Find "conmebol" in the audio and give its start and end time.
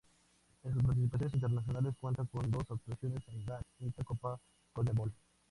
4.73-5.13